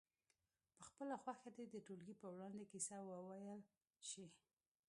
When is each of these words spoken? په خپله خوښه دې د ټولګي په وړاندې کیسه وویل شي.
په 0.77 0.81
خپله 0.87 1.15
خوښه 1.23 1.49
دې 1.55 1.65
د 1.69 1.75
ټولګي 1.85 2.15
په 2.21 2.27
وړاندې 2.33 2.69
کیسه 2.71 2.95
وویل 3.09 3.59
شي. 4.09 4.25